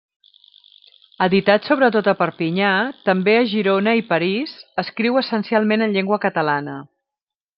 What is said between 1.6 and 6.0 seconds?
sobretot a Perpinyà, també a Girona i París, escriu essencialment en